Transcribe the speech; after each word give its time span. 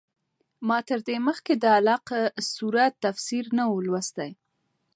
ما 0.67 0.79
تر 0.89 0.99
دې 1.07 1.17
مخکې 1.27 1.53
د 1.57 1.65
علق 1.77 2.05
سورت 2.53 2.93
تفسیر 3.05 3.45
نه 3.57 3.63
و 3.71 3.83
لوستی. 3.85 4.31